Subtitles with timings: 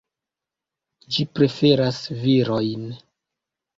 [1.17, 2.91] Ĝi preferas virojn.